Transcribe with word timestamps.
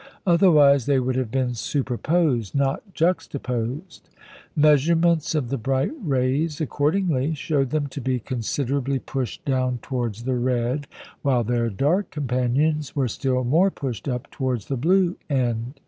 Otherwise 0.25 0.87
they 0.87 0.99
would 0.99 1.15
have 1.15 1.29
been 1.29 1.53
superposed, 1.53 2.55
not 2.55 2.91
juxtaposed. 2.91 4.09
Measurements 4.55 5.35
of 5.35 5.49
the 5.49 5.59
bright 5.59 5.91
rays, 6.03 6.59
accordingly, 6.59 7.35
showed 7.35 7.69
them 7.69 7.85
to 7.85 8.01
be 8.01 8.17
considerably 8.19 8.97
pushed 8.97 9.45
down 9.45 9.77
towards 9.83 10.23
the 10.23 10.33
red, 10.35 10.87
while 11.21 11.43
their 11.43 11.69
dark 11.69 12.09
companions 12.09 12.95
were 12.95 13.07
still 13.07 13.43
more 13.43 13.69
pushed 13.69 14.07
up 14.07 14.31
towards 14.31 14.69
the 14.69 14.75
blue 14.75 15.17
end. 15.29 15.75